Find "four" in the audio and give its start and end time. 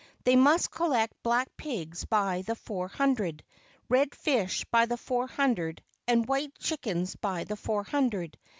2.55-2.87, 4.97-5.27, 7.55-7.83